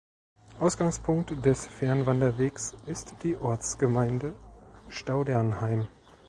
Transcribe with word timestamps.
Ausgangspunkt 0.59 1.45
des 1.45 1.67
Fernwanderwegs 1.67 2.73
ist 2.87 3.17
die 3.21 3.37
Ortsgemeinde 3.37 4.33
Staudernheim. 4.89 5.89